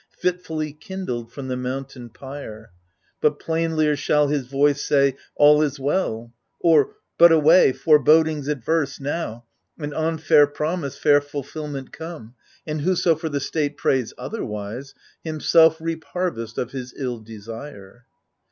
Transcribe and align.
Fitfully 0.17 0.73
kindled 0.73 1.31
from 1.31 1.47
the 1.47 1.55
mountain 1.55 2.09
pyre; 2.09 2.71
But 3.21 3.37
plainlier 3.37 3.95
shall 3.95 4.29
his 4.29 4.47
voice 4.47 4.83
say. 4.83 5.15
All 5.35 5.61
is 5.61 5.77
well^ 5.77 6.31
Or— 6.59 6.95
but 7.19 7.31
away, 7.31 7.71
forebodings 7.71 8.47
adverse, 8.47 8.99
now. 8.99 9.45
And 9.77 9.93
on 9.93 10.17
fair 10.17 10.47
promise 10.47 10.97
fair 10.97 11.21
fulfilment 11.21 11.93
come 11.93 12.33
1 12.63 12.79
And 12.79 12.81
whoso 12.81 13.13
for 13.15 13.29
the 13.29 13.39
state 13.39 13.77
prays 13.77 14.11
otherwise. 14.17 14.95
Himself 15.23 15.79
reap 15.79 16.03
harvest 16.05 16.57
of 16.57 16.71
his 16.71 16.95
ill 16.97 17.19
desire 17.19 18.05